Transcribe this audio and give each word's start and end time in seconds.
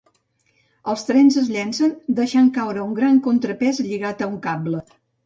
Els 0.93 1.01
trens 1.09 1.35
es 1.41 1.51
llencen 1.55 1.93
deixant 2.19 2.49
caure 2.55 2.81
un 2.87 2.97
gran 3.01 3.21
contrapès 3.29 3.83
lligat 3.89 4.25
a 4.25 4.31
un 4.33 4.41
cable. 4.49 4.83